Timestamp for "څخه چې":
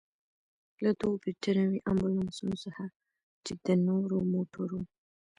2.63-3.53